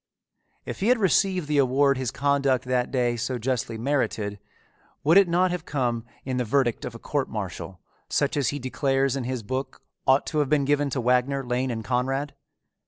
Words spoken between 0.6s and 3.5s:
If he had received the award his conduct that day so